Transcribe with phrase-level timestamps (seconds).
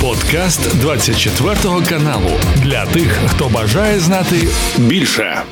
[0.00, 1.54] Подкаст 24
[1.88, 5.42] каналу для тих, хто бажає знати більше.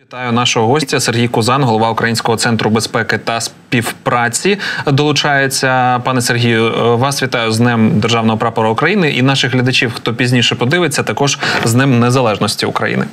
[0.00, 4.58] Вітаю нашого гостя Сергій Кузан, голова Українського центру безпеки та співпраці.
[4.86, 6.96] Долучається пане Сергію.
[6.98, 11.72] Вас вітаю з Днем Державного прапора України і наших глядачів, хто пізніше подивиться, також з
[11.72, 13.06] Днем Незалежності України.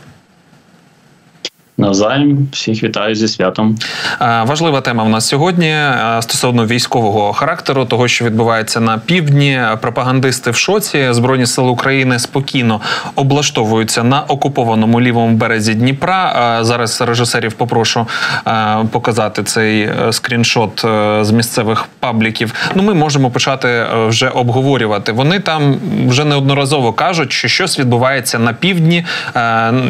[1.78, 3.78] Навзаєм всіх вітаю зі святом.
[4.20, 5.76] Важлива тема в нас сьогодні
[6.20, 9.62] стосовно військового характеру, того, що відбувається на півдні.
[9.82, 12.82] Пропагандисти в шоці збройні сили України спокійно
[13.16, 16.60] облаштовуються на окупованому лівому березі Дніпра.
[16.62, 18.08] Зараз режисерів попрошу
[18.92, 22.54] показати цей е, скріншот е, з місцевих пабліків.
[22.76, 25.12] Ну, ми можемо почати е, вже обговорювати.
[25.12, 25.76] Вони там
[26.08, 29.06] вже неодноразово кажуть, що щось відбувається на півдні,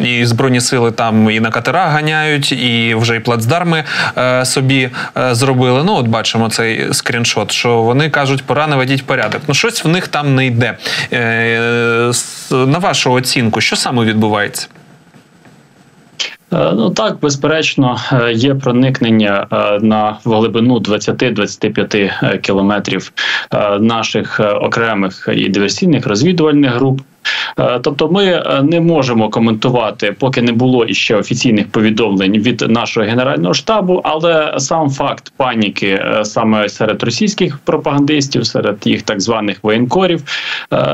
[0.04, 3.84] і збройні сили там і на катера ганяють, і вже й плацдарми
[4.18, 5.84] е, собі е, зробили.
[5.84, 9.42] Ну, от бачимо цей скріншот, що вони кажуть, пора наведіть порядок.
[9.48, 10.78] Ну, щось в них там не йде.
[11.12, 12.12] Е,
[12.50, 14.68] на вашу оцінку, що саме відбувається?
[16.54, 23.12] Е, ну так, безперечно, е, є проникнення е, на глибину 20-25 кілометрів
[23.80, 27.00] наших окремих і диверсійних розвідувальних груп.
[27.58, 33.06] Е, тобто, ми е, не можемо коментувати, поки не було іще офіційних повідомлень від нашого
[33.06, 39.58] генерального штабу, але сам факт паніки е, саме серед російських пропагандистів, серед їх так званих
[39.62, 40.22] воєнкорів,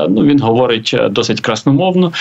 [0.09, 2.11] ну він говорить досить красномовно.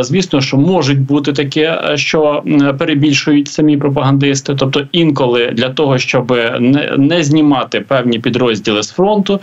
[0.00, 2.42] Звісно, що можуть бути таке, що
[2.78, 6.30] перебільшують самі пропагандисти, тобто інколи для того, щоб
[6.60, 9.40] не, не знімати певні підрозділи з фронту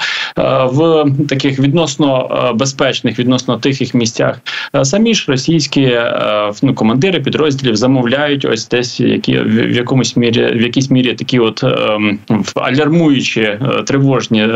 [0.66, 4.40] в таких відносно безпечних, відносно тихих місцях, місцях.
[4.76, 10.46] Е, самі ж російські е, ну, командири підрозділів замовляють ось десь які в якомусь мірі
[10.46, 12.20] в якійсь мірі такі от ем,
[12.56, 14.48] алярмуючі е, тривожні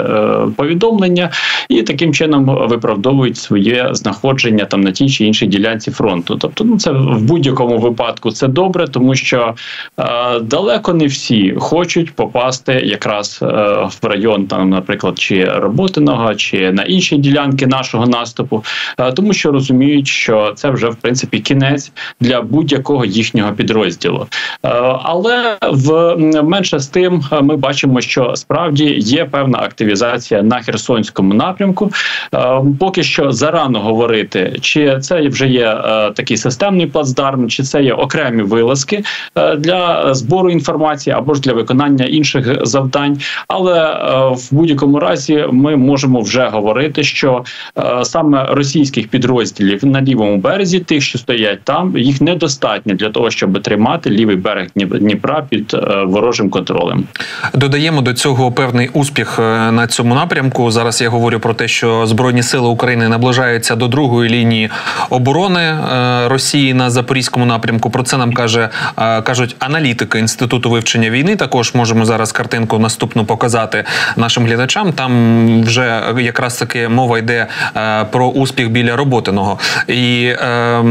[0.56, 1.30] повідомлення,
[1.70, 6.36] і таким чином виправдовують своє знаходження там на тій чи іншій ділянці фронту.
[6.36, 9.56] Тобто, ну це в будь-якому випадку це добре, тому що
[10.42, 13.40] далеко не всі хочуть попасти якраз
[14.02, 18.64] в район, там, наприклад, чи роботиного, чи на інші ділянки нашого наступу,
[19.16, 24.28] тому що що розуміють, що це вже в принципі кінець для будь-якого їхнього підрозділу.
[24.64, 24.70] Е,
[25.04, 31.92] але в менше з тим ми бачимо, що справді є певна активізація на Херсонському напрямку.
[32.34, 37.84] Е, поки що зарано говорити, чи це вже є е, такий системний плацдарм, чи це
[37.84, 39.04] є окремі вилазки
[39.58, 43.18] для збору інформації або ж для виконання інших завдань.
[43.48, 43.82] Але
[44.32, 47.44] в будь-якому разі ми можемо вже говорити, що
[48.04, 53.32] саме російських підрозділів підрозділів на лівому березі, тих, що стоять там, їх недостатньо для того,
[53.32, 57.04] щоб тримати лівий берег Дніпра під е, ворожим контролем.
[57.54, 60.72] Додаємо до цього певний успіх е, на цьому напрямку.
[60.72, 64.70] Зараз я говорю про те, що збройні сили України наближаються до другої лінії
[65.10, 67.90] оборони е, Росії на запорізькому напрямку.
[67.90, 68.70] Про це нам каже
[69.24, 71.36] кажуть аналітики інституту вивчення війни.
[71.36, 73.84] Також можемо зараз картинку наступну показати
[74.18, 74.94] нашим глядачам.
[74.94, 77.48] Там вже якраз таки мова йде
[78.12, 79.21] про успіх біля роботи.
[79.22, 79.60] Роботиного.
[79.88, 80.84] І е,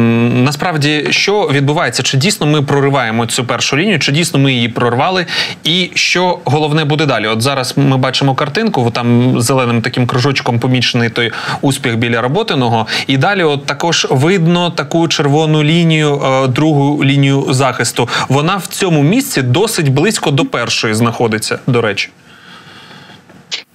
[0.45, 2.03] насправді що відбувається?
[2.03, 5.27] Чи дійсно ми прориваємо цю першу лінію, чи дійсно ми її прорвали?
[5.65, 7.27] І що головне буде далі?
[7.27, 12.87] От зараз ми бачимо картинку, там зеленим таким кружочком помічений той успіх біля роботиного.
[13.07, 18.09] І далі, от також видно таку червону лінію, е, другу лінію захисту.
[18.29, 22.11] Вона в цьому місці досить близько до першої знаходиться, до речі.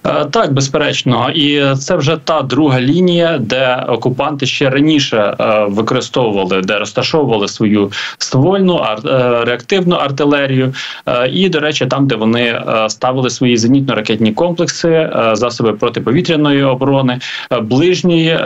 [0.06, 6.60] Е, так, безперечно, і це вже та друга лінія, де окупанти ще раніше е, використовували,
[6.60, 8.98] де розташовували свою ствольну е,
[9.44, 10.74] реактивну артилерію.
[11.32, 17.18] І, до речі, там, де вони ставили свої зенітно-ракетні комплекси, засоби протиповітряної оборони,
[17.62, 18.38] ближньої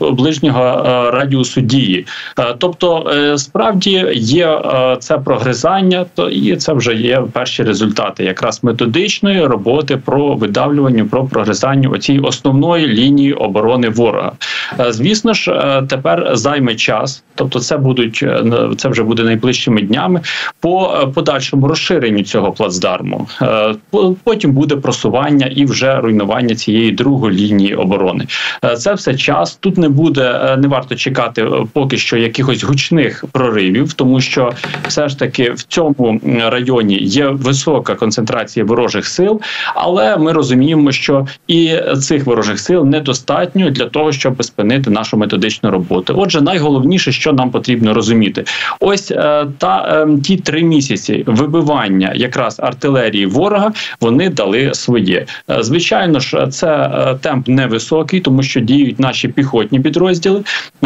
[0.00, 2.06] ближнього радіусу дії.
[2.58, 4.60] Тобто, справді є
[5.00, 11.06] це прогризання, то і це вже є перші результати, якраз методичної роботи про видавлювання повідомленню
[11.06, 14.32] про прогресання оцій основної лінії оборони ворога.
[14.80, 18.44] Е, звісно ж, е, тепер займе час, тобто, це будуть е,
[18.76, 20.20] це вже буде найближчими днями
[20.60, 23.28] по подальшому розширенню цього плацдарму.
[24.24, 28.26] Потім буде просування і вже руйнування цієї другої лінії оборони.
[28.78, 29.58] Це все час.
[29.60, 34.52] Тут не буде, не варто чекати поки що якихось гучних проривів, тому що
[34.88, 39.40] все ж таки в цьому районі є висока концентрація ворожих сил,
[39.74, 45.16] але ми розуміємо бачимо, що і цих ворожих сил недостатньо для того, щоб спинити нашу
[45.16, 46.14] методичну роботу.
[46.16, 48.44] Отже, найголовніше, що нам потрібно розуміти,
[48.80, 55.26] ось е, та е, ті три місяці вибивання якраз артилерії ворога вони дали своє.
[55.50, 56.90] Е, звичайно ж, це
[57.20, 60.42] темп невисокий, тому що діють наші піхотні підрозділи,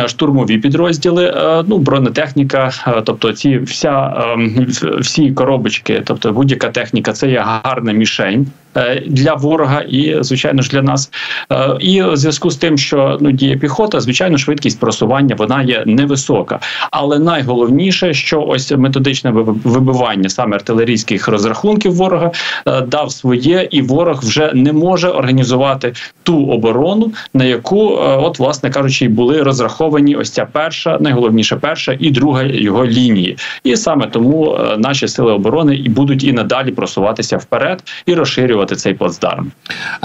[0.07, 1.35] штурмові підрозділи,
[1.67, 2.73] ну бронетехніка,
[3.05, 4.67] тобто ці вся ем,
[5.01, 8.47] всі коробочки, тобто будь-яка техніка, це є гарна мішень.
[8.77, 11.11] Е, для ворога і звичайно ж для нас.
[11.53, 15.83] Е, і в зв'язку з тим, що ну діє піхота, звичайно, швидкість просування вона є
[15.87, 16.61] невисока.
[16.91, 19.31] Але найголовніше, що ось методичне
[19.65, 22.31] вибивання саме артилерійських розрахунків ворога
[22.67, 25.93] е, дав своє, і ворог вже не може організувати
[26.23, 32.11] ту оборону, на яку, от, власне кажучи, були розраховані ось ця перша, найголовніше перша і
[32.11, 33.37] друга його лінії.
[33.65, 38.77] І саме тому наші сили оборони і будуть і надалі просуватися вперед і розширювати створювати
[38.77, 39.53] цей плацдарм.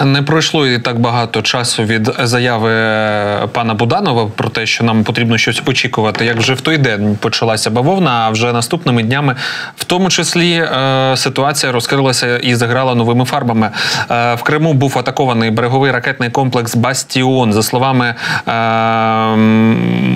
[0.05, 2.71] Не пройшло і так багато часу від заяви
[3.53, 6.25] пана Буданова про те, що нам потрібно щось очікувати.
[6.25, 9.35] Як вже в той день почалася бавовна, а вже наступними днями,
[9.77, 13.71] в тому числі, е, ситуація розкрилася і заграла новими фарбами.
[14.11, 17.53] Е, в Криму був атакований береговий ракетний комплекс Бастіон.
[17.53, 18.15] За словами
[18.47, 18.51] е,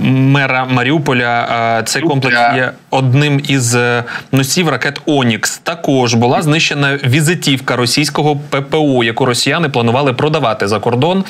[0.09, 3.77] мера Маріуполя, цей комплекс є одним із
[4.31, 5.57] носів ракет Онікс.
[5.57, 11.23] Також була знищена візитівка російського ППУ, яку росіяни планували продавати за кордон.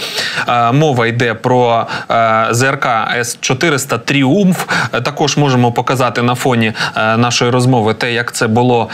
[0.48, 4.66] Е, мова йде про е, ЗРК С 400 Тріумф.
[4.94, 8.90] Е, також можемо показати на фоні нашої розмови те, як це було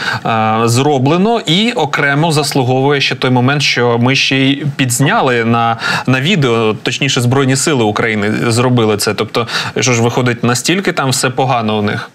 [0.64, 5.76] зроблено, і окремо заслуговує ще той момент, що ми ще й підзняли на
[6.06, 9.14] на відео, точніше, збройні сили України зробили це.
[9.14, 9.46] Тобто,
[9.80, 12.10] що ж виходить настільки там все погано у них.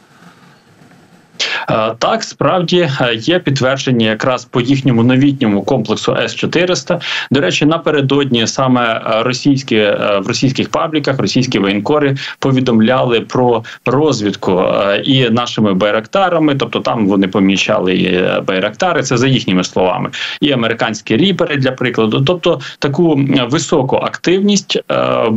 [1.70, 7.00] Е, так, справді е, є підтвердження якраз по їхньому новітньому комплексу С 400
[7.32, 9.76] До речі, напередодні саме е, російські
[10.22, 14.64] в російських пабліках російські воєнкори повідомляли про розвідку
[15.04, 20.10] і нашими байрактарами, тобто там вони помічали байрактари, це за їхніми словами,
[20.42, 23.20] і американські ріпери для прикладу, тобто таку
[23.50, 24.80] високу активність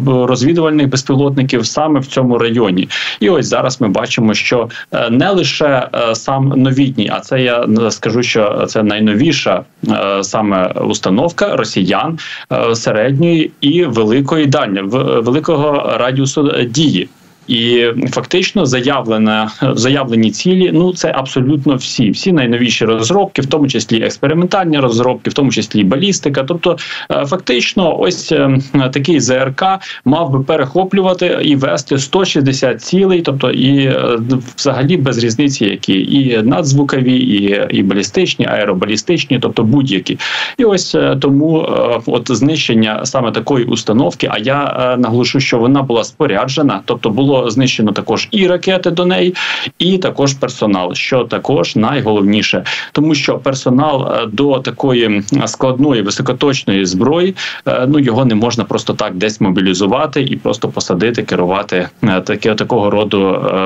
[0.06, 2.88] розвідувальних безпілотників саме в цьому районі.
[3.20, 4.68] І ось зараз ми бачимо, що
[5.10, 12.18] не лише сам новітній, а це я скажу, що це найновіша е, саме установка росіян
[12.52, 17.08] е, середньої і великої дальня великого радіусу дії.
[17.50, 20.70] І фактично заявлена заявлені цілі.
[20.74, 25.84] Ну це абсолютно всі, всі найновіші розробки, в тому числі експериментальні розробки, в тому числі
[25.84, 26.44] балістика.
[26.44, 26.76] Тобто,
[27.10, 28.60] е, фактично, ось е,
[28.92, 29.64] такий ЗРК
[30.04, 34.18] мав би перехоплювати і вести 160 цілей, тобто і е,
[34.56, 40.18] взагалі без різниці, які і надзвукові, і і балістичні, аеробалістичні, тобто будь-які.
[40.58, 41.68] І ось тому
[42.06, 44.28] от знищення саме такої установки.
[44.30, 49.34] А я наголошу, що вона була споряджена, тобто було знищено також і ракети до неї,
[49.78, 57.34] і також персонал, що також найголовніше, тому що персонал е, до такої складної високоточної зброї,
[57.66, 62.54] е, ну його не можна просто так десь мобілізувати і просто посадити, керувати е, таке
[62.54, 63.20] такого роду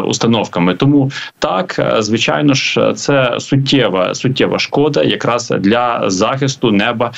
[0.07, 0.75] установками.
[0.75, 7.13] Тому так, звичайно ж, це суттєва суттєва шкода, якраз для захисту неба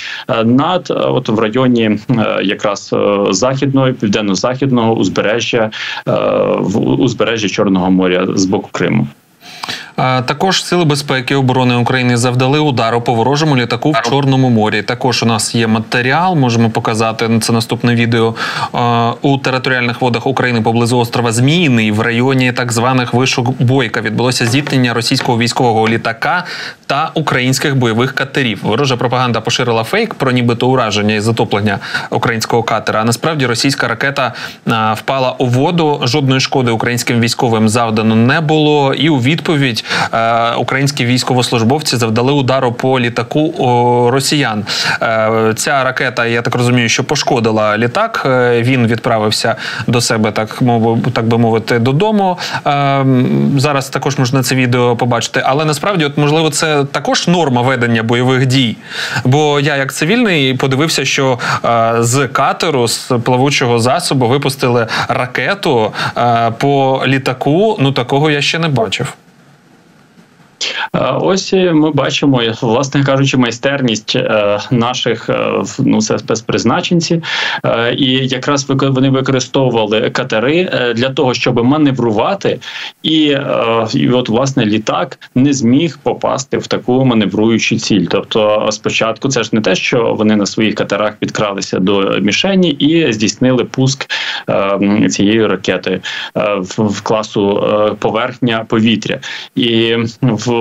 [0.44, 1.98] над от в районі
[2.42, 2.94] якраз
[3.30, 5.70] західного південно-західного узбережжя
[6.58, 9.06] в узбережжі Чорного моря з боку Криму.
[9.96, 14.82] Також сили безпеки і оборони України завдали удару по ворожому літаку в Чорному морі.
[14.82, 18.34] Також у нас є матеріал, можемо показати це наступне відео
[19.22, 24.00] у територіальних водах України поблизу острова Зміїний в районі так званих вишок Бойка.
[24.00, 26.44] Відбулося зіткнення російського військового літака
[26.86, 28.60] та українських бойових катерів.
[28.62, 31.78] Ворожа пропаганда поширила фейк про нібито ураження і затоплення
[32.10, 33.00] українського катера.
[33.00, 34.32] А насправді російська ракета
[34.96, 36.00] впала у воду.
[36.04, 38.94] Жодної шкоди українським військовим завдано не було.
[38.94, 44.64] І у відповідь е, українські військовослужбовці завдали удару по літаку росіян.
[45.02, 48.22] Е, ця ракета, я так розумію, що пошкодила літак.
[48.26, 50.62] Е, він відправився до себе, так
[51.12, 52.38] так би мовити, додому.
[53.56, 58.46] Зараз також можна це відео побачити, але насправді, от можливо, це також норма ведення бойових
[58.46, 58.76] дій.
[59.24, 61.38] Бо я, як цивільний, подивився, що
[61.98, 65.92] з катеру з плавучого засобу випустили ракету
[66.58, 67.76] по літаку.
[67.80, 69.16] Ну такого я ще не бачив.
[71.20, 74.18] Ось ми бачимо, власне кажучи, майстерність
[74.70, 75.30] наших
[75.78, 77.22] ну це спецпризначенців,
[77.96, 82.58] і якраз вони використовували катери для того, щоб маневрувати,
[83.02, 83.36] і,
[83.94, 88.06] і от власне літак не зміг попасти в таку маневруючу ціль.
[88.10, 93.12] Тобто, спочатку це ж не те, що вони на своїх катерах підкралися до мішені і
[93.12, 94.06] здійснили пуск
[95.10, 96.00] цієї ракети
[96.68, 97.64] в класу
[97.98, 99.18] поверхня повітря,
[99.54, 100.55] і в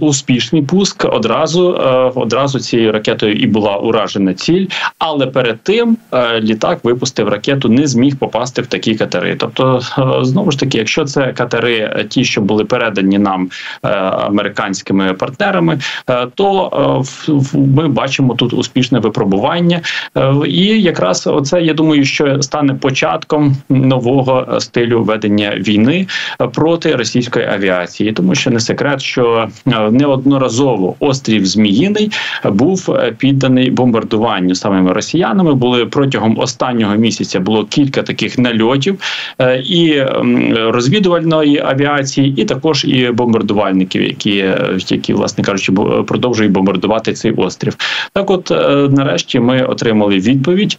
[0.00, 4.66] успішний пуск одразу е, одразу цією ракетою і була уражена ціль,
[4.98, 9.36] але перед тим е, літак випустив ракету, не зміг попасти в такі катери.
[9.36, 13.50] Тобто, е, знову ж таки, якщо це катери, ті, що були передані нам
[13.82, 15.78] американськими партнерами,
[16.34, 17.04] то
[17.54, 19.80] ми бачимо тут успішне випробування,
[20.46, 26.06] і якраз оце я думаю, що стане початком нового стилю ведення війни
[26.52, 29.39] проти російської авіації, тому що не секрет, що
[29.90, 32.10] неодноразово острів Зміїний
[32.44, 35.54] був е, підданий бомбардуванню самими росіянами.
[35.54, 39.00] Були протягом останнього місяця було кілька таких нальотів
[39.38, 40.02] е, і
[40.56, 45.72] розвідувальної авіації, і також і бомбардувальників, які е, які, власне кажучи,
[46.06, 47.76] продовжують бомбардувати цей острів.
[48.12, 48.50] Так, от
[48.90, 50.76] нарешті, ми отримали відповідь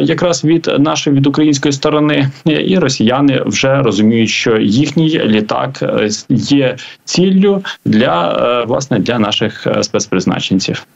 [0.00, 5.84] якраз від нашої від української сторони, і росіяни вже розуміють, що їхній літак
[6.28, 10.86] є ціллю для власне для наших е, спецпризначенців.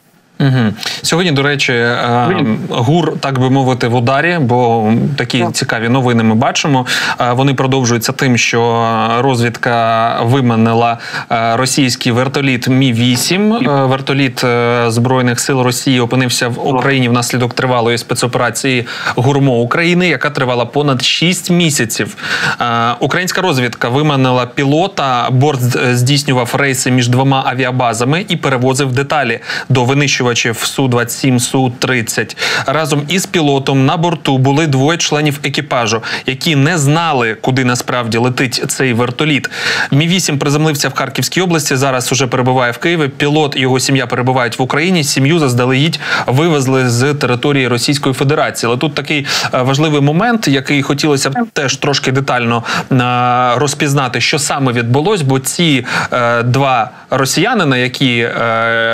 [0.40, 0.72] Угу.
[1.02, 6.34] Сьогодні, до речі, е, гур, так би мовити, в ударі, бо такі цікаві новини ми
[6.34, 6.86] бачимо.
[7.20, 8.86] Е, вони продовжуються тим, що
[9.18, 10.98] розвідка виманила
[11.32, 13.50] е, російський вертоліт Мі 8
[13.88, 14.44] Вертоліт
[14.86, 21.50] збройних сил Росії опинився в Україні внаслідок тривалої спецоперації Гурмо України, яка тривала понад 6
[21.50, 22.16] місяців.
[23.00, 25.28] Українська розвідка виманила пілота.
[25.30, 25.60] Борт
[25.96, 32.36] здійснював рейси між двома авіабазами і перевозив деталі до винищування винищувачів су 27 су 30
[32.66, 38.64] разом із пілотом на борту були двоє членів екіпажу, які не знали, куди насправді летить
[38.68, 39.50] цей вертоліт.
[39.90, 41.76] Мі 8 приземлився в Харківській області.
[41.76, 43.08] Зараз уже перебуває в Києві.
[43.08, 45.04] Пілот і його сім'я перебувають в Україні.
[45.04, 48.68] Сім'ю заздалегідь вивезли з території Російської Федерації.
[48.68, 54.38] Але тут такий е, важливий момент, який хотілося б теж трошки детально е, розпізнати, що
[54.38, 58.28] саме відбулось, бо ці е, два росіянина, які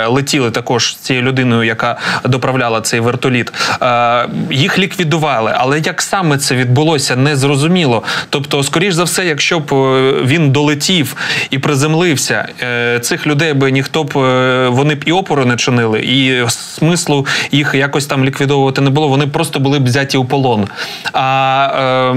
[0.07, 5.53] летіли також цією людиною, яка доправляла цей вертоліт, е, їх ліквідували.
[5.55, 8.03] Але як саме це відбулося, не зрозуміло.
[8.29, 11.15] Тобто, скоріш за все, якщо б е, він долетів
[11.49, 14.11] і приземлився, е, цих людей би ніхто б
[14.69, 19.07] вони б і опору не чинили, і смислу їх якось там ліквідовувати не було.
[19.07, 20.67] Вони просто були б взяті у полон.
[21.13, 22.15] А е,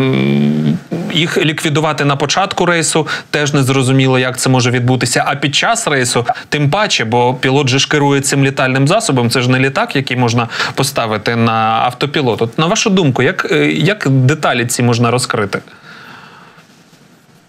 [1.13, 5.25] їх ліквідувати на початку рейсу теж не зрозуміло, як це може відбутися.
[5.27, 9.31] А під час рейсу, тим паче, бо пілот же ж керує цим літальним засобом засобом.
[9.31, 11.53] Це ж не літак, який можна поставити на
[11.85, 12.43] автопілот.
[12.43, 15.61] От на вашу думку, як, е, як деталі ці можна розкрити?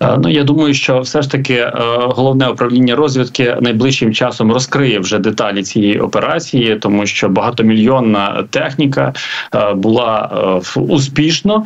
[0.02, 5.00] Е, ну я думаю, що все ж таки е, головне управління розвідки найближчим часом розкриє
[5.00, 9.14] вже деталі цієї операції, тому що багатомільйонна техніка
[9.56, 10.30] е, була
[10.76, 11.66] успішно.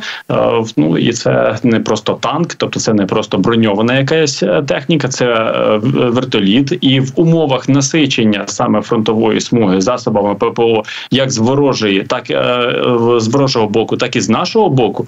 [0.76, 5.50] Ну і це не просто танк, тобто це не просто броньована якась техніка, це
[5.82, 12.26] вертоліт, і в умовах насичення саме фронтової смуги засобами ППО, як з ворожої, так
[13.20, 15.06] з ворожого боку, так і з нашого боку.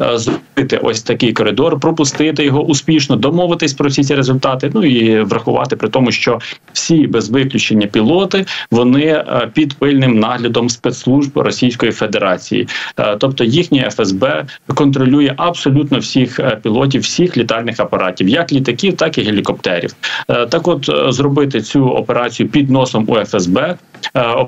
[0.00, 4.70] Е, зробити ось такий коридор, пропустити його успішно, домовитись про всі ці результати.
[4.74, 6.38] Ну і врахувати при тому, що
[6.72, 13.90] всі без виключення пілоти вони е, під пильним наглядом спецслужб Російської Федерації, е, тобто їхнє
[13.90, 19.94] ФСБ контролює абсолютно всіх пілотів, всіх літальних апаратів, як літаків, так і гелікоптерів.
[20.26, 23.76] Так, от зробити цю операцію під носом у ФСБ,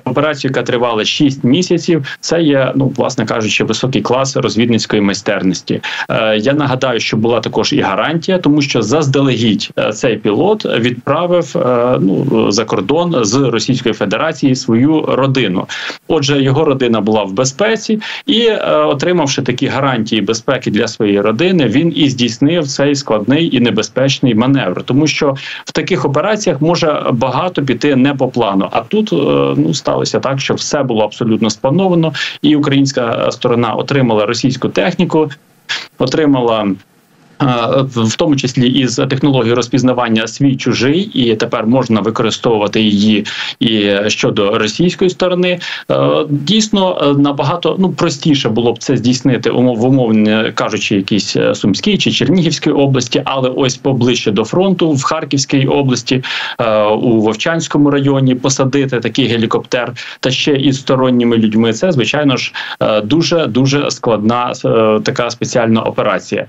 [0.04, 5.80] операцію, яка тривала 6 місяців, це є ну власне кажучи, високий клас розвідницької майстерності.
[6.08, 11.56] Е, я нагадаю, що була також і гарантія, тому що заздалегідь е, цей пілот відправив
[11.56, 15.66] е, ну за кордон з Російської Федерації свою родину.
[16.08, 18.48] Отже, його родина була в безпеці, і
[18.86, 24.82] отримавши такі гарантії безпеки для своєї родини, він і здійснив цей складний і небезпечний маневр,
[24.82, 28.68] тому що в таких операціях може багато піти не по плану.
[28.70, 29.12] А тут
[29.56, 32.12] ну сталося так, що все було абсолютно сплановано,
[32.42, 35.30] і українська сторона отримала російську техніку техніку,
[35.98, 36.68] отримала
[37.40, 43.26] в тому числі із технологією розпізнавання свій чужий, і тепер можна використовувати її
[43.60, 45.60] і щодо російської сторони.
[46.28, 52.70] Дійсно набагато ну простіше було б це здійснити умов умовно кажучи, якісь Сумській чи Чернігівській
[52.70, 56.24] області, але ось поближче до фронту в Харківській області
[57.00, 61.72] у Вовчанському районі посадити такий гелікоптер та ще із сторонніми людьми.
[61.72, 62.52] Це звичайно ж
[63.04, 64.52] дуже дуже складна
[65.04, 66.46] така спеціальна операція.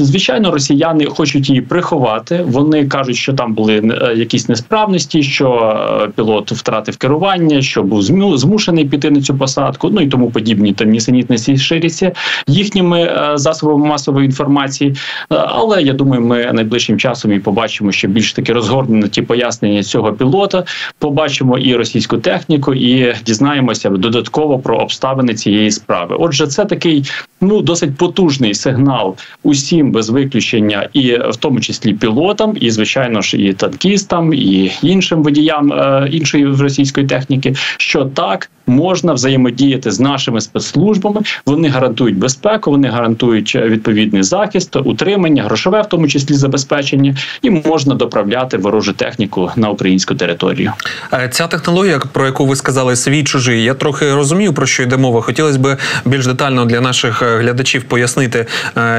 [0.00, 2.44] Звичайно, росіяни хочуть її приховати.
[2.46, 8.02] Вони кажуть, що там були е, якісь несправності, що е, пілот втратив керування, що був
[8.38, 9.90] змушений піти на цю посадку.
[9.92, 12.12] Ну і тому подібні там нісенітності ширяться
[12.46, 14.96] їхніми е, засобами масової інформації.
[15.28, 20.12] Але я думаю, ми найближчим часом і побачимо, що більш таки розгорнені ті пояснення цього
[20.12, 20.64] пілота.
[20.98, 26.16] Побачимо і російську техніку, і дізнаємося додатково про обставини цієї справи.
[26.18, 27.04] Отже, це такий
[27.40, 33.36] ну досить потужний сигнал усім без виключення, і в тому числі пілотам, і звичайно ж
[33.36, 40.40] і танкістам, і іншим водіям е, іншої російської техніки, що так можна взаємодіяти з нашими
[40.40, 41.20] спецслужбами.
[41.46, 47.94] Вони гарантують безпеку, вони гарантують відповідний захист, утримання, грошове, в тому числі забезпечення, і можна
[47.94, 50.72] доправляти ворожу техніку на українську територію.
[51.12, 53.64] Е, ця технологія, про яку ви сказали, свій чужий.
[53.64, 55.20] Я трохи розумію про що йде мова.
[55.20, 58.46] Хотілося б більш детально для наших е, глядачів пояснити,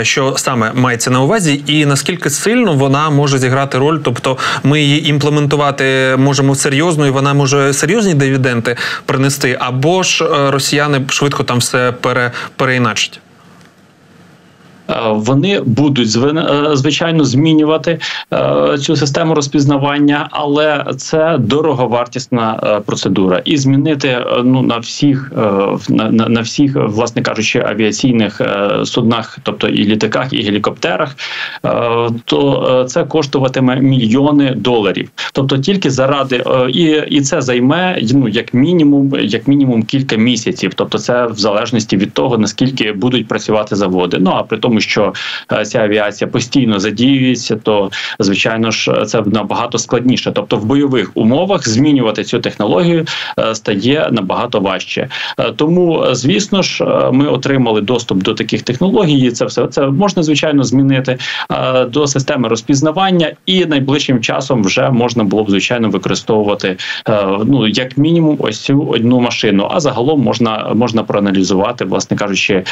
[0.01, 5.08] що саме мається на увазі, і наскільки сильно вона може зіграти роль, тобто ми її
[5.10, 11.58] імплементувати можемо серйозно, і вона може серйозні дивіденти принести, або ж е, росіяни швидко там
[11.58, 13.20] все пере, переіначать.
[14.89, 18.00] Е, вони будуть е, звичайно змінювати
[18.34, 25.32] е, цю систему розпізнавання, але це дороговартісна процедура, і змінити ну на всіх
[25.89, 28.42] на, на всіх, власне кажучи, авіаційних
[28.84, 31.15] суднах, тобто і літаках, і гелікоптерах,
[32.25, 35.10] то це коштуватиме мільйони доларів.
[35.34, 40.72] Тобто тільки заради і і це займе ну як мінімум, як мінімум кілька місяців.
[40.75, 44.18] Тобто, це в залежності від того наскільки будуть працювати заводи.
[44.20, 45.13] Ну а при тому тому що
[45.51, 50.32] е, ця авіація постійно задіюється, то звичайно ж це набагато складніше.
[50.32, 53.05] Тобто, в бойових умовах змінювати цю технологію
[53.39, 55.10] е, стає набагато важче.
[55.38, 59.20] Е, тому, звісно ж, ми отримали доступ до таких технологій.
[59.20, 61.17] і Це все це можна звичайно змінити
[61.89, 66.77] до системи розпізнавання, і найближчим часом вже можна було б звичайно використовувати
[67.46, 69.67] ну як мінімум ось цю одну машину.
[69.72, 72.63] А загалом можна можна проаналізувати, власне кажучи,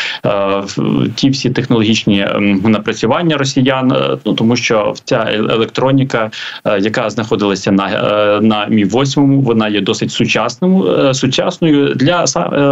[1.16, 6.32] ті всі технологічні технологічні ем, напрацювання росіян, е, ну тому що ця електроніка,
[6.66, 12.28] е, яка знаходилася на е, на мі 8 вона є досить сучасною сучасною для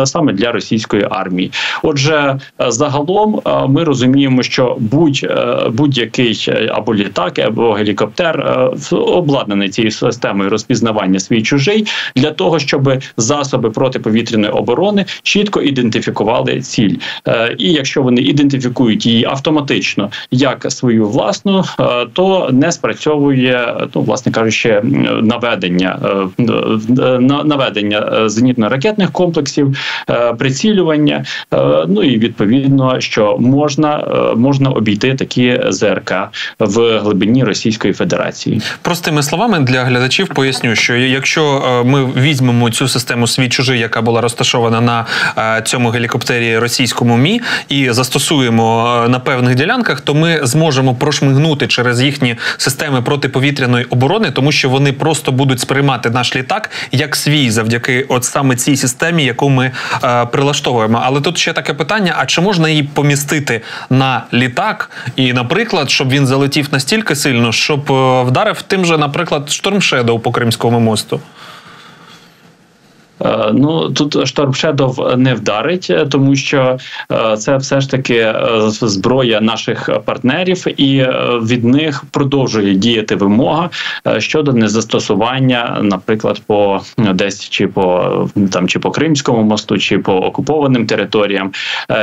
[0.06, 1.52] саме для російської армії.
[1.84, 5.28] Отже, загалом ми розуміємо, що будь
[5.74, 13.70] будь-який або літак, або гелікоптер обладнаний цією системою розпізнавання свій чужий для того, щоб засоби
[13.70, 16.96] протиповітряної оборони чітко ідентифікували ціль.
[17.58, 24.32] І якщо вони ідентифікують її автоматично як свою власну, е, то не спрацьовує ну, власне
[24.32, 24.82] кажучи,
[25.22, 26.00] наведення
[26.40, 29.78] е, наведення е, зенітно-ракетних комплексів,
[30.38, 31.26] прицілювання.
[31.88, 34.04] Ну і відповідно, що можна
[34.36, 36.14] можна обійти такі ЗРК
[36.60, 38.62] в глибині Російської Федерації.
[38.82, 44.22] Простими словами для глядачів поясню, що якщо ми візьмемо цю систему свій чужий, яка була
[44.22, 45.06] розташована на
[45.62, 52.36] цьому гелікоптері російському мі, і застосуємо на певних ділянках, то ми зможемо прошмигнути через їхні
[52.58, 58.24] системи протиповітряної оборони, тому що вони просто будуть сприймати наш літак як свій, завдяки от
[58.24, 59.72] саме цій системі, яку ми
[60.04, 61.02] е, прилаштовуємо.
[61.04, 64.90] Але тут ще таке питання: а чи можна її помістити на літак?
[65.16, 70.32] І, наприклад, щоб він залетів настільки сильно, щоб е, вдарив тим же, наприклад, штормшедоу по
[70.32, 71.20] Кримському мосту?
[73.26, 76.78] Е, ну тут Storm Shadow не вдарить, е, тому що
[77.12, 78.36] е, це все ж таки
[78.68, 81.06] зброя наших партнерів, і
[81.44, 83.70] від них продовжує діяти вимога
[84.18, 90.88] щодо незастосування, наприклад, по десь чи по там чи по Кримському мосту, чи по окупованим
[90.88, 91.52] територіям,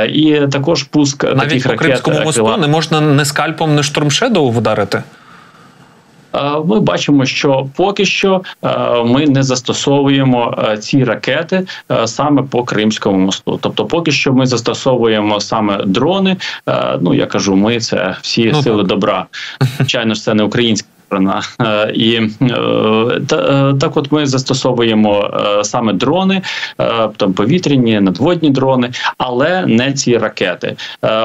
[0.09, 4.49] і також пуск навіть таких по Кримському ракет, мосту не можна не скальпом, не штормшедоу
[4.49, 5.03] вдарити.
[6.65, 8.41] Ми бачимо, що поки що
[9.05, 11.67] ми не застосовуємо ці ракети
[12.05, 13.59] саме по Кримському мосту.
[13.61, 16.37] Тобто, поки що ми застосовуємо саме дрони.
[17.01, 18.87] Ну я кажу, ми це всі ну, сили так.
[18.87, 19.25] добра.
[19.77, 21.41] Звичайно ж, це не українські створена.
[21.93, 22.21] І
[23.79, 25.31] так, от ми застосовуємо
[25.63, 26.41] саме дрони,
[27.17, 30.75] там повітряні, надводні дрони, але не ці ракети.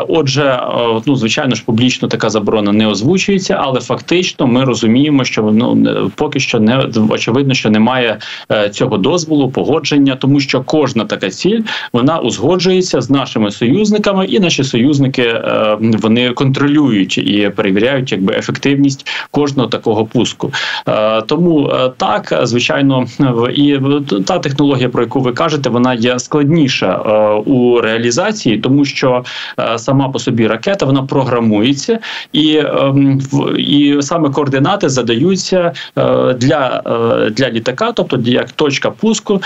[0.09, 0.61] Отже,
[1.07, 6.41] ну звичайно ж, публічно така заборона не озвучується, але фактично ми розуміємо, що ну поки
[6.41, 8.19] що не очевидно, що немає
[8.71, 11.61] цього дозволу, погодження, тому що кожна така ціль
[11.93, 15.41] вона узгоджується з нашими союзниками, і наші союзники
[15.81, 20.53] вони контролюють і перевіряють якби ефективність кожного такого пуску.
[20.89, 23.07] Е, тому е, так звичайно,
[23.55, 23.79] і
[24.27, 29.25] та технологія, про яку ви кажете, вона є складніша е, у реалізації, тому що
[29.77, 31.99] сама по собі ракета вона програмується,
[32.33, 33.21] і ем,
[33.59, 35.73] і саме координати задаються
[36.37, 36.83] для
[37.33, 39.43] для літака, тобто як точка пуску,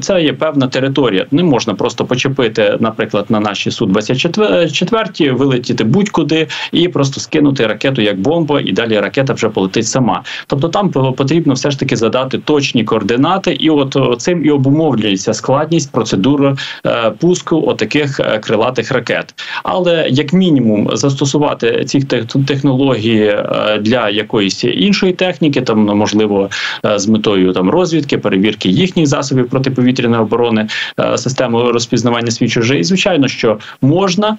[0.00, 1.26] це є певна територія.
[1.30, 8.02] Не можна просто почепити, наприклад, на наші су 24 вилетіти будь-куди і просто скинути ракету
[8.02, 10.22] як бомба, і далі ракета вже полетить сама.
[10.46, 15.92] Тобто там потрібно все ж таки задати точні координати, і от цим і обумовлюється складність
[15.92, 19.34] процедури е, пуску отаких е, крилатих ракет.
[19.62, 22.00] Але як мінімум застосувати ці
[22.46, 26.50] технології е, для якоїсь іншої техніки, там ну, можливо
[26.96, 30.68] з метою там розвідки, перевірки їхніх засобів протиповітряної оборони,
[31.16, 32.84] системи розпізнавання свій чужий.
[32.84, 34.38] Звичайно, що можна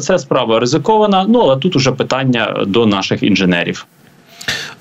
[0.00, 1.24] це справа ризикована.
[1.28, 3.86] Ну але тут уже питання до наших інженерів.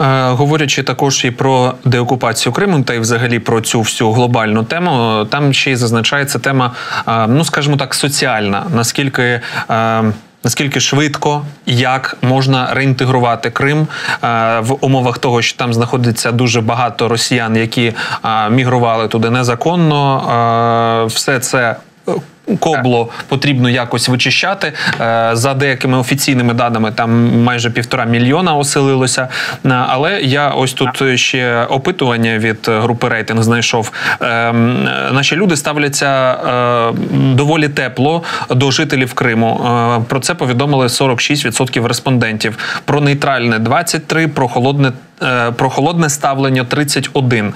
[0.04, 5.26] Е, говорячи також і про деокупацію Криму, та й взагалі про цю всю глобальну тему,
[5.30, 6.72] там ще й зазначається тема,
[7.08, 8.66] е, ну скажімо так, соціальна.
[8.76, 10.04] Наскільки е,
[10.46, 13.88] Наскільки швидко як можна реінтегрувати Крим
[14.60, 17.94] в умовах того, що там знаходиться дуже багато росіян, які
[18.50, 21.76] мігрували туди незаконно, все це
[22.60, 26.91] Кобло потрібно якось вичищати е, за деякими офіційними даними.
[26.91, 29.27] Там майже півтора мільйона оселилося.
[29.65, 33.91] Е, але я ось тут ще опитування від групи рейтинг знайшов.
[34.21, 34.53] Е,
[35.12, 36.38] наші люди ставляться
[37.12, 39.60] доволі тепло до жителів Криму.
[40.10, 42.58] Про це повідомили 46% респондентів.
[42.86, 44.91] Про нейтральне 23%, про холодне.
[45.56, 47.53] Про холодне ставлення 31.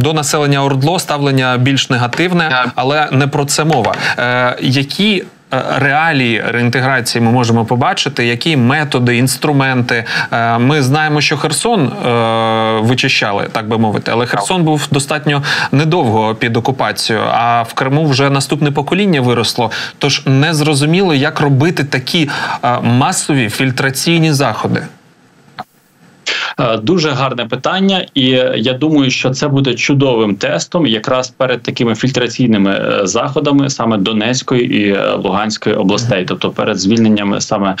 [0.00, 3.94] До населення Ордло ставлення більш негативне, але не про це мова.
[4.18, 10.04] Е, які е, Реалії реінтеграції ми можемо побачити, які методи, інструменти.
[10.32, 11.92] Е, ми знаємо, що Херсон
[12.80, 17.24] вичищали, так би мовити, але Херсон був достатньо недовго під окупацією.
[17.30, 19.70] А в Криму вже наступне покоління виросло.
[19.98, 22.30] Тож не зрозуміло, як робити такі
[22.82, 24.82] масові фільтраційні заходи.
[26.60, 31.94] Е, дуже гарне питання, і я думаю, що це буде чудовим тестом, якраз перед такими
[31.94, 37.76] фільтраційними е, заходами, саме Донецької і е, Луганської областей, тобто перед звільненням саме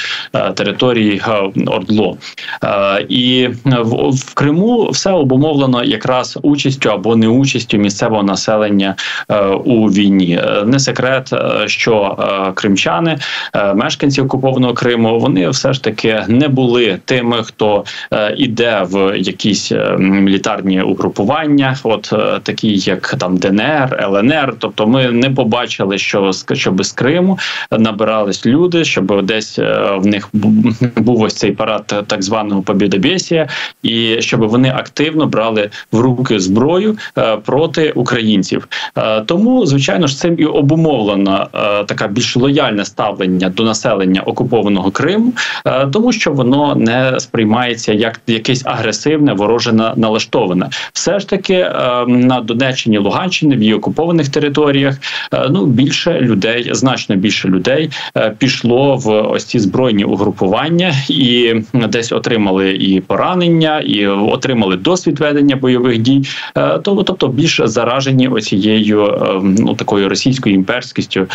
[0.54, 1.22] території
[1.66, 2.16] Ордло.
[3.08, 8.94] І в Криму все обумовлено якраз участю або неучастю місцевого населення
[9.64, 10.40] у війні.
[10.66, 11.30] Не секрет,
[11.66, 12.16] що
[12.54, 13.18] кримчани,
[13.74, 17.84] мешканці окупованого Криму, вони все ж таки не були тими, хто
[18.36, 24.54] іде йде в якісь е, мілітарні угрупування, от е, такі як там ДНР, ЛНР.
[24.58, 27.38] Тобто, ми не побачили, що щоб з Криму
[27.70, 30.28] набирались люди, щоб десь е, в них
[30.96, 33.48] був ось цей парад так званого побідобєсія,
[33.82, 36.98] і щоб вони активно брали в руки зброю
[37.44, 38.68] проти українців.
[39.26, 41.48] Тому, звичайно ж, цим і обумовлено
[41.86, 45.32] така більш лояльне ставлення до населення окупованого Криму,
[45.92, 50.70] тому що воно не сприймається як якийсь якесь агресивне, вороже налаштоване.
[50.92, 54.96] Все ж таки е, на Донеччині, Луганщині, в її окупованих територіях
[55.32, 61.54] е, ну більше людей, значно більше людей е, пішло в ось ці збройні угрупування і
[61.72, 66.22] десь отримали і поранення, і отримали досвід ведення бойових дій.
[66.82, 71.26] Тобто більш заражені оцією ну такою російською імперськістю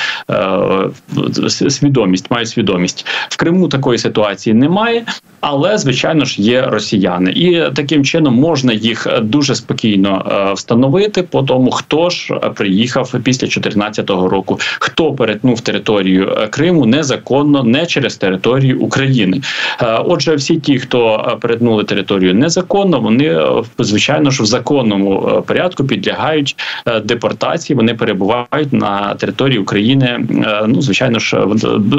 [1.49, 3.67] свідомість, мають свідомість в Криму.
[3.67, 5.05] Такої ситуації немає,
[5.41, 11.23] але звичайно ж є росіяни громадяни, і таким чином можна їх дуже спокійно е, встановити
[11.23, 17.85] по тому, хто ж приїхав після 2014 року, хто перетнув територію е, Криму незаконно, не
[17.85, 19.41] через територію України.
[19.81, 23.41] Е, отже, всі ті, хто перетнули територію незаконно, вони
[23.79, 26.55] звичайно ж в законному порядку підлягають
[27.03, 27.77] депортації.
[27.77, 30.19] Вони перебувають на території України.
[30.67, 31.37] Ну звичайно ж,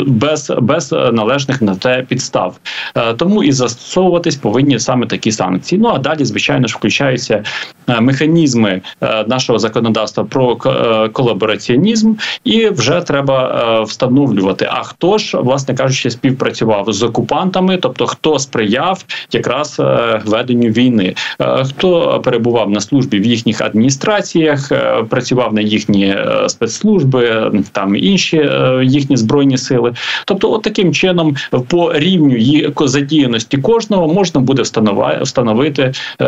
[0.06, 2.56] без без належних на те підстав.
[3.16, 5.80] Тому і застосовуватись повинні саме такі санкції.
[5.80, 7.44] Ну а далі, звичайно ж, включаються
[7.90, 14.68] Е, механізми е, нашого законодавства про е, колабораціонізм, і вже треба встановлювати.
[14.70, 19.82] А хто ж, власне кажучи, співпрацював з окупантами, тобто хто сприяв якраз
[20.24, 24.72] веденню війни, хто перебував на службі в їхніх адміністраціях,
[25.08, 28.50] працював на їхні спецслужби, там інші
[28.82, 29.92] їхні збройні сили.
[30.24, 31.36] Тобто, от таким чином,
[31.68, 34.89] по рівню задіяності кожного можна буде встановити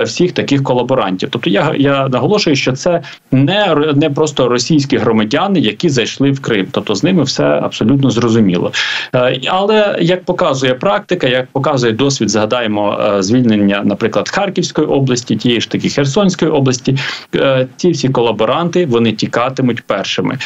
[0.04, 1.28] всіх таких колаборантів.
[1.32, 3.00] Тобто я я наголошую, що це
[3.32, 8.72] не не просто російські громадяни, які зайшли в Крим, тобто з ними все абсолютно зрозуміло.
[9.14, 15.60] Е, але як показує практика, як показує досвід, згадаємо е, звільнення, наприклад, Харківської області, тієї
[15.60, 16.96] ж таки Херсонської області,
[17.34, 20.38] е, ці всі колаборанти вони тікатимуть першими.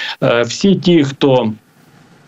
[0.45, 1.53] Всі ті, хто Е,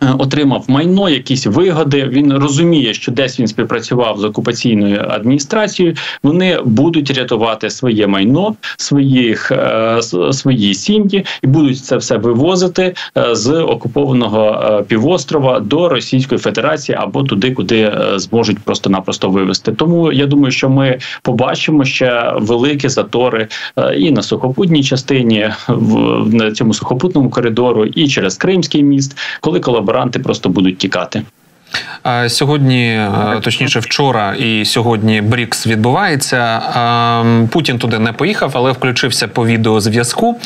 [0.00, 2.04] отримав майно, якісь вигоди.
[2.04, 5.94] Він розуміє, що десь він співпрацював з окупаційною адміністрацією.
[6.22, 9.98] Вони будуть рятувати своє майно, своїх е,
[10.32, 17.22] свої сім'ї і будуть це все вивозити е, з окупованого півострова до Російської Федерації або
[17.22, 19.72] туди, куди зможуть просто-напросто вивезти.
[19.72, 23.48] Тому я думаю, що ми побачимо ще великі затори
[23.96, 29.87] і на сухопутній частині в на цьому сухопутному коридору, і через Кримський міст, коли колаборанти
[29.88, 31.22] колаборанти просто будуть тікати.
[32.28, 36.60] Сьогодні, е, точніше, вчора і сьогодні Брікс відбувається.
[37.50, 40.36] Путін туди не поїхав, але включився по відеозв'язку.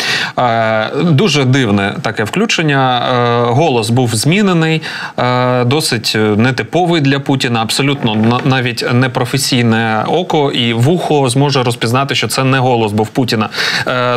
[1.03, 3.03] Дуже дивне таке включення.
[3.03, 4.83] Е, голос був змінений,
[5.19, 7.63] е, досить нетиповий для Путіна.
[7.63, 13.49] Абсолютно навіть непрофесійне око і вухо зможе розпізнати, що це не голос був Путіна.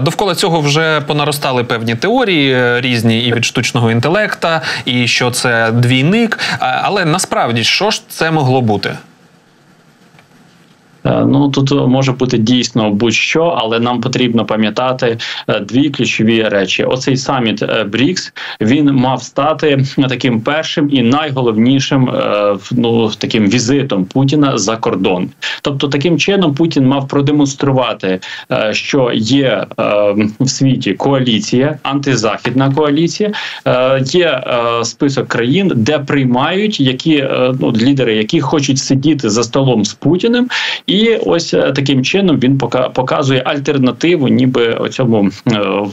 [0.01, 6.39] Довкола цього вже понаростали певні теорії різні і від штучного інтелекта, і що це двійник.
[6.59, 8.97] Але але насправді що ж це могло бути?
[11.05, 16.83] Е, ну тут може бути дійсно будь-що, але нам потрібно пам'ятати е, дві ключові речі:
[16.83, 22.11] оцей саміт е, Брікс він мав стати таким першим і найголовнішим
[22.71, 25.29] ну таким візитом Путіна за кордон.
[25.61, 28.19] Тобто, таким чином Путін мав продемонструвати,
[28.71, 29.65] що є
[30.39, 33.31] в світі коаліція, антизахідна коаліція,
[34.05, 34.43] є
[34.83, 37.27] список країн, де приймають які
[37.59, 40.49] ну лідери, які хочуть сидіти за столом з Путіним.
[40.87, 40.94] І
[41.25, 42.57] ось е, таким чином він
[42.93, 45.85] показує альтернативу, ніби оцьому е,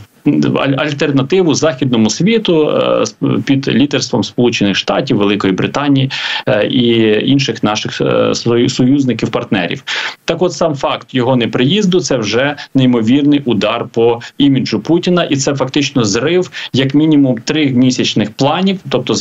[0.77, 3.05] альтернативу західному світу е,
[3.45, 6.11] під лідерством Сполучених Штатів, Великої Британії
[6.49, 8.35] е, і інших наших е,
[8.69, 9.83] союзників партнерів.
[10.25, 15.55] Так, от сам факт його неприїзду це вже неймовірний удар по іміджу Путіна, і це
[15.55, 18.79] фактично зрив як мінімум трьохмісячних планів.
[18.89, 19.15] Тобто,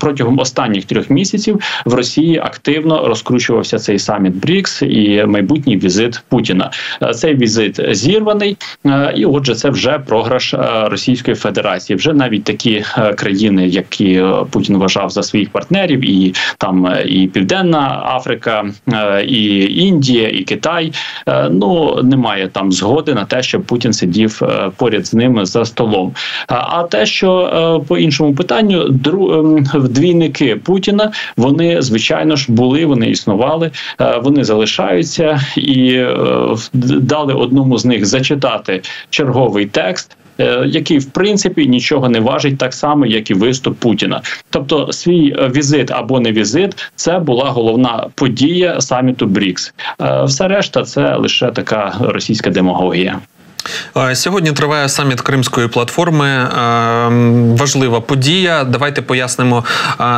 [0.00, 6.70] протягом останніх трьох місяців в Росії активно розкручувався цей саміт Брікс і майбутній візит Путіна.
[7.14, 8.56] Цей візит зірваний,
[9.16, 11.96] і отже, це вже програш також е, Російської Федерації.
[11.96, 17.26] Вже навіть такі е, країни, які е, Путін вважав за своїх партнерів, і там і
[17.26, 18.64] Південна Африка,
[19.26, 20.92] і Індія, і Китай.
[21.50, 24.42] Ну немає там згоди на те, щоб Путін сидів
[24.76, 26.12] поряд з ними за столом.
[26.48, 33.70] А те, що по іншому питанню, ем, двійники Путіна, вони звичайно ж були, вони існували,
[34.22, 36.04] вони залишаються і
[37.00, 40.16] дали одному з них зачитати черговий текст.
[40.42, 44.22] Е, який в принципі нічого не важить, так само як і виступ Путіна.
[44.50, 49.74] Тобто, свій е, візит або не візит, це була головна подія саміту Брікс.
[50.00, 53.20] Е, все решта це лише така російська демагогія.
[54.14, 56.48] Сьогодні триває саміт Кримської платформи.
[57.56, 58.64] Важлива подія.
[58.64, 59.64] Давайте пояснимо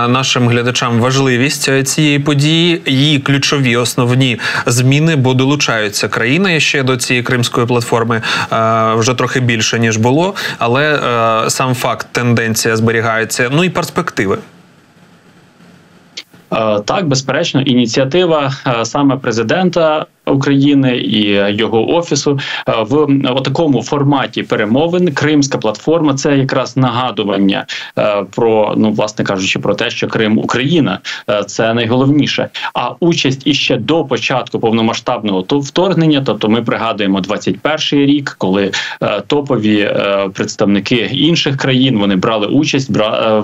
[0.09, 7.22] нашим глядачам важливість цієї події, її ключові основні зміни, бо долучаються країни ще до цієї
[7.22, 8.22] кримської платформи
[8.96, 10.35] вже трохи більше ніж було.
[10.59, 10.98] Але
[11.48, 13.48] сам факт тенденція зберігається.
[13.52, 14.38] Ну і перспективи.
[16.85, 18.52] Так, безперечно, ініціатива
[18.83, 26.76] саме президента України і його офісу е, в такому форматі перемовин Кримська платформа це якраз
[26.76, 27.66] нагадування
[27.98, 30.98] е, про ну, власне кажучи, про те, що Крим Україна
[31.30, 32.48] е, це найголовніше.
[32.74, 38.70] А участь іще до початку повномасштабного вторгнення, тобто ми пригадуємо 21-й рік, коли
[39.26, 39.94] топові
[40.32, 42.90] представники інших країн вони брали участь,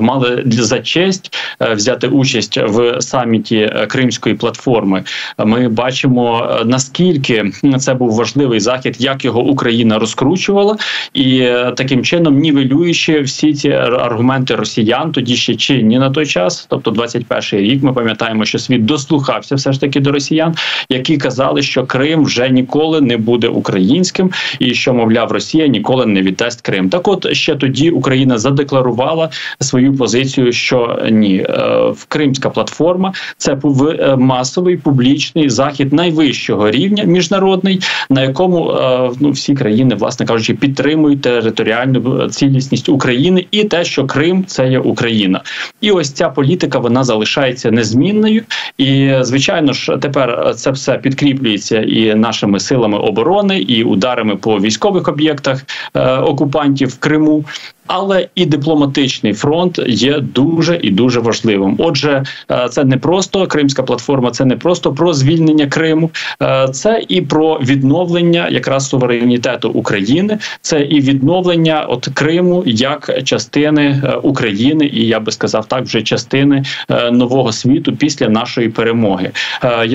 [0.00, 5.04] мали за честь взяти участь в саміті Кримської платформи.
[5.38, 10.76] Ми бачимо наскільки це був важливий захід, як його Україна розкручувала,
[11.14, 11.38] і
[11.76, 17.60] таким чином нівелюючи всі ці аргументи росіян, тоді ще чинні на той час, тобто 21-й
[17.60, 17.82] рік.
[17.82, 20.54] Ми пам'ятаємо, що світ дослухався все ж таки до росіян,
[20.88, 26.22] які казали, що Крим вже ніколи не буде українським, і що мовляв Росія ніколи не
[26.22, 26.90] віддасть Крим.
[26.90, 34.16] Так, от ще тоді Україна задекларувала свою позицію, що ні, е, Кримська платформа це е,
[34.16, 41.22] масовий публічний захід найвищого рівня міжнародний, на якому е, ну всі країни, власне кажучи, підтримують
[41.22, 45.42] територіальну цілісність України і те, що Крим це є Україна,
[45.80, 48.42] і ось ця політика вона залишається незмінною.
[48.78, 55.08] І звичайно ж, тепер це все підкріплюється і нашими силами оборони, і ударами по військових
[55.08, 55.62] об'єктах
[55.94, 57.44] е, окупантів в Криму
[57.92, 61.74] але і дипломатичний фронт є дуже і дуже важливим.
[61.78, 66.10] Отже, е, це не просто Кримська платформа, це не просто про звільнення Криму,
[66.42, 74.02] е, це і про відновлення якраз суверенітету України, це і відновлення от Криму як частини
[74.04, 76.64] е, України, і я би сказав так, вже частини
[77.12, 79.30] нового світу після нашої перемоги.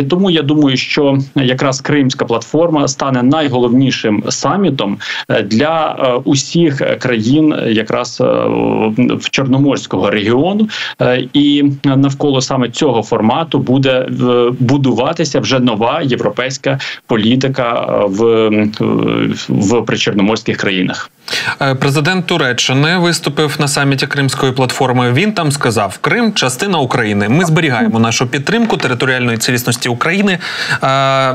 [0.10, 4.98] Тому я думаю, що якраз Кримська платформа стане найголовнішим самітом
[5.44, 8.26] для усіх країн якраз е,
[8.98, 10.70] в Чорноморського регіону,
[11.02, 16.45] е, і навколо саме цього формату буде е, будуватися вже нова європейська
[17.08, 17.72] політика
[18.08, 18.50] в,
[19.50, 21.10] в причорноморських країнах.
[21.80, 25.12] Президент Туреччини виступив на саміті Кримської платформи.
[25.12, 27.30] Він там сказав: Крим частина України.
[27.30, 30.38] Ми зберігаємо нашу підтримку територіальної цілісності України.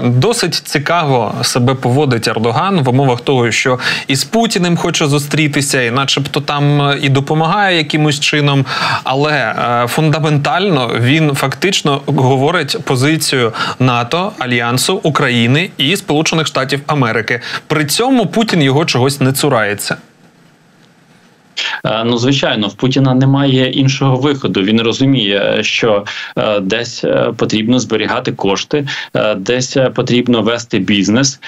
[0.05, 6.41] Досить цікаво себе поводить Ердоган в умовах того, що із Путіним хоче зустрітися, і, начебто
[6.41, 8.67] там е, і допомагає якимось чином,
[9.05, 17.41] але е, фундаментально він фактично говорить позицію НАТО, Альянсу України і Сполучених Штатів Америки.
[17.67, 19.97] При цьому Путін його чогось не цурається.
[21.85, 24.63] Е, ну, звичайно, в Путіна немає іншого виходу.
[24.63, 26.05] Він розуміє, що
[26.37, 28.87] е, десь е, потрібно зберігати кошти,
[29.37, 31.41] десь потрібно вести бізнес,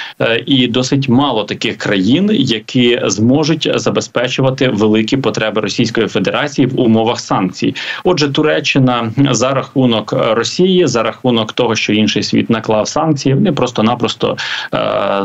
[0.46, 7.74] і досить мало таких країн, які зможуть забезпечувати великі потреби Російської Федерації в умовах санкцій.
[8.04, 14.36] Отже, Туреччина за рахунок Росії, за рахунок того, що інший світ наклав санкції, вони просто-напросто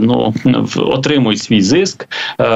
[0.02, 0.34] ну
[0.76, 2.08] отримують свій зиск,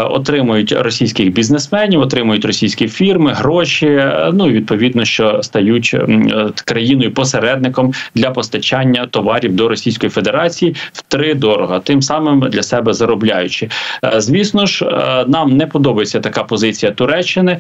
[0.10, 3.88] отримують російських бізнесменів, отримують отримують російські фірми, гроші.
[3.88, 10.75] Е, ну і відповідно, що стають е, країною посередником для постачання товарів до Російської Федерації
[10.93, 13.69] втри дорого, тим самим для себе заробляючи.
[14.05, 14.86] Е, звісно ж,
[15.27, 17.57] нам не подобається така позиція Туреччини.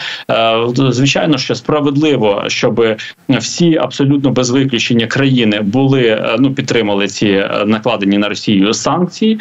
[0.73, 2.85] Звичайно, що справедливо, щоб
[3.29, 9.39] всі абсолютно без виключення країни були ну підтримали ці накладені на Росію санкції.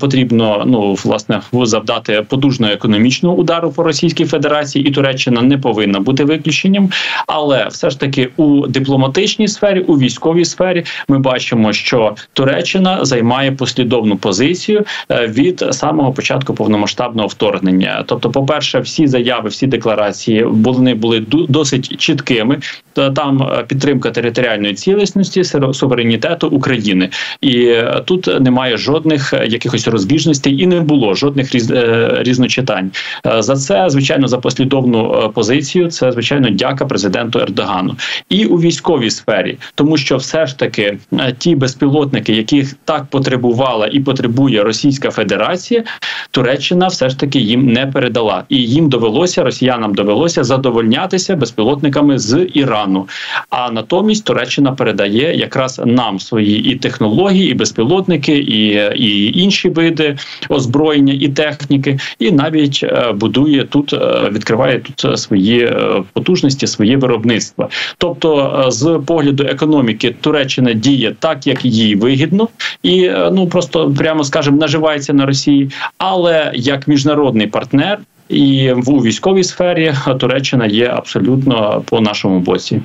[0.00, 4.37] Потрібно ну власне завдати подужного економічного удару по Російській Федерації.
[4.38, 6.90] Федерації і Туреччина не повинна бути виключенням,
[7.26, 13.52] але все ж таки у дипломатичній сфері, у військовій сфері, ми бачимо, що Туреччина займає
[13.52, 18.04] послідовну позицію е, від самого початку повномасштабного вторгнення.
[18.06, 22.58] Тобто, по перше, всі заяви, всі декларації вони були досить чіткими.
[22.92, 27.08] Там е, підтримка територіальної цілісності, суверенітету України,
[27.40, 31.72] і е, тут немає жодних якихось розбіжностей і не було жодних різ,
[32.18, 32.90] різночитань.
[33.38, 35.90] За це звичайно за послідовну е, позицію.
[35.90, 37.96] Це звичайно дяка президенту Ердогану
[38.28, 43.86] і у військовій сфері, тому що все ж таки е, ті безпілотники, яких так потребувала
[43.92, 45.84] і потребує Російська Федерація,
[46.30, 52.46] Туреччина все ж таки їм не передала, і їм довелося росіянам довелося задовольнятися безпілотниками з
[52.54, 53.08] Ірану.
[53.50, 60.16] А натомість Туреччина передає якраз нам свої і технології, і безпілотники, і, і інші види
[60.48, 63.92] озброєння і техніки, і навіть е, будує тут
[64.30, 67.68] відкриває тут е, свої е, потужності, своє виробництво.
[67.98, 72.48] Тобто, е, з погляду економіки Туреччина діє так, як їй вигідно,
[72.82, 77.98] і ну просто прямо скажемо, наживається на Росії, але як міжнародний партнер.
[78.28, 82.82] І в військовій сфері Туреччина є абсолютно по нашому боці.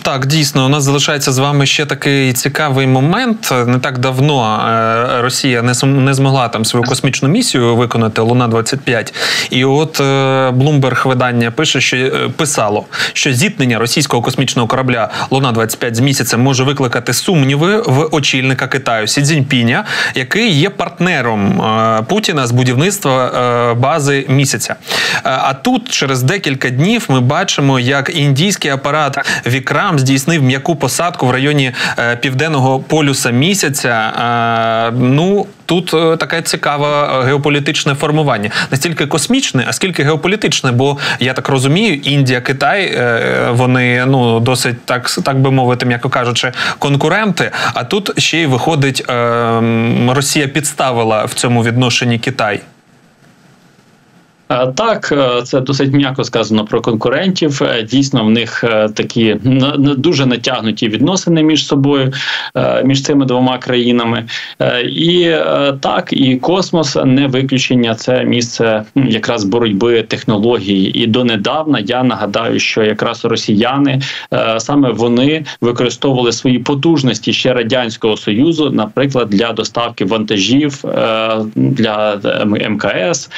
[0.00, 3.54] Так, дійсно, у нас залишається з вами ще такий цікавий момент.
[3.66, 9.14] Не так давно е, Росія не змогла там свою космічну місію виконати Луна 25
[9.50, 10.00] І от
[10.54, 16.42] Блумберг видання пише, що е, писало, що зіткнення російського космічного корабля Луна 25 з місяцем
[16.42, 23.12] може викликати сумніви в очільника Китаю Сі Цзіньпіня, який є партнером е, Путіна з будівництва
[23.74, 24.74] бази місяця.
[25.22, 31.26] А тут через декілька днів ми бачимо, як індійський апарат Вікра Трамп здійснив м'яку посадку
[31.26, 34.12] в районі е, південного полюса місяця.
[34.88, 41.32] Е, ну тут е, таке цікаве геополітичне формування, настільки космічне, а скільки геополітичне, бо я
[41.32, 43.00] так розумію, Індія, Китай
[43.50, 47.50] вони ну досить так так би мовити, м'яко кажучи, конкуренти.
[47.74, 49.14] А тут ще й виходить, е,
[50.08, 52.60] Росія підставила в цьому відношенні Китай.
[54.52, 57.62] Е, Так, е, це досить м'яко сказано про конкурентів.
[57.62, 59.36] Е, Дійсно, в них такі
[59.96, 62.12] дуже натягнуті відносини між собою,
[62.84, 64.24] між цими двома країнами.
[64.88, 65.34] І
[65.80, 67.94] так, і космос не виключення.
[67.94, 70.82] Це місце якраз боротьби технологій.
[70.82, 74.00] І донедавна я нагадаю, що якраз росіяни
[74.58, 80.84] саме вони використовували свої потужності ще радянського союзу, наприклад, для доставки вантажів
[81.54, 82.20] для
[82.68, 83.30] МКС.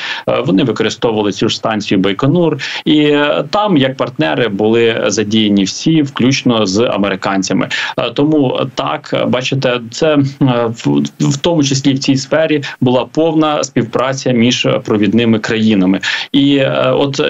[0.47, 6.67] Вони використовували цю ж станцію Байконур, і е, там як партнери були задіяні всі, включно
[6.67, 7.69] з американцями.
[7.99, 10.71] Е, Тому так бачите, це е,
[11.21, 16.01] в, тому числі в цій сфері була повна співпраця між провідними країнами.
[16.33, 17.21] І от,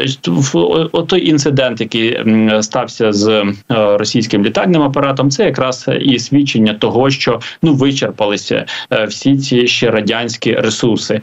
[0.93, 2.19] от той інцидент, який
[2.61, 8.67] стався з російським літальним апаратом, це якраз і свідчення того, що ну вичерпалися
[9.09, 11.21] всі ці ще радянські ресурси.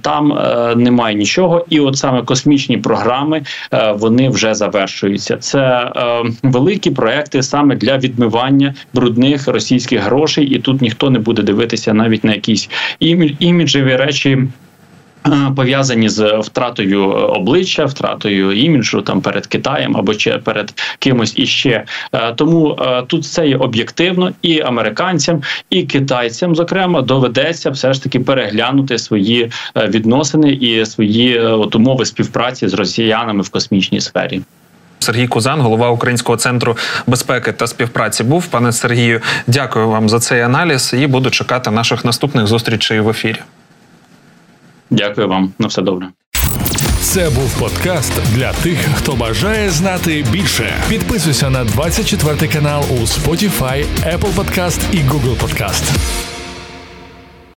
[0.00, 0.38] Там
[0.76, 5.36] немає нічого, і от саме космічні програми е, вони вже завершуються.
[5.36, 11.42] Це е, великі проекти саме для відмивання брудних російських грошей, і тут ніхто не буде
[11.42, 12.70] дивитися навіть на якісь
[13.00, 14.38] імі- іміджеві речі.
[15.26, 21.32] Е, Пов'язані з втратою е, обличчя, втратою іміджу там перед Китаєм або чи перед кимось
[21.36, 21.84] іще.
[22.12, 28.20] Е, Тому тут це є об'єктивно і американцям, і китайцям, зокрема, доведеться все ж таки
[28.20, 34.40] переглянути свої відносини і свої от умови співпраці з росіянами в космічній сфері.
[35.02, 38.46] Сергій Кузан, голова Українського центру безпеки та співпраці, був.
[38.46, 43.38] Пане Сергію, дякую вам за цей аналіз і буду чекати наших наступних зустрічей в ефірі.
[44.92, 46.08] Дякую вам на все добре.
[47.00, 50.74] Це був подкаст для тих, хто бажає знати більше.
[50.88, 55.82] Підписуйся на 24 канал у Spotify, Apple Podcast і Google Podcast.